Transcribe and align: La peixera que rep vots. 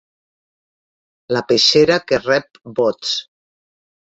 La 1.37 1.43
peixera 1.51 1.99
que 2.07 2.21
rep 2.25 2.61
vots. 2.81 3.13